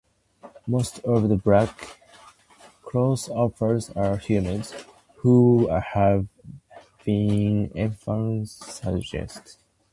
Most 0.65 0.97
of 1.05 1.29
the 1.29 1.35
Black 1.35 1.99
Cross 2.81 3.29
operatives 3.29 3.91
are 3.91 4.17
humans 4.17 4.73
who 5.17 5.67
have 5.69 6.25
been 7.05 7.69
enhanced 7.75 8.63
through 8.63 9.03
surgery. 9.03 9.43